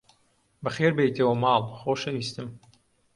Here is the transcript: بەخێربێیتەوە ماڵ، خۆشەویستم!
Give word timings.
بەخێربێیتەوە 0.63 1.33
ماڵ، 1.43 1.63
خۆشەویستم! 1.79 2.49